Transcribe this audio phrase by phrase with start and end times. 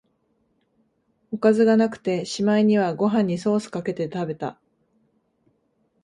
[1.31, 4.59] おかずがなくて、しまいにはご飯にソースかけて食べた